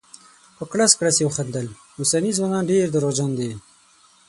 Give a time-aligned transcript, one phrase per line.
[0.57, 1.67] په کړس کړس یې وخندل:
[1.99, 3.51] اوسني ځوانان ډير درواغجن دي.